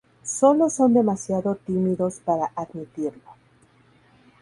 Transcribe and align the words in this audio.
Solo 0.23 0.67
son 0.71 0.95
demasiado 0.95 1.53
tímidos 1.57 2.21
para 2.25 2.51
admitirlo. 2.55 3.21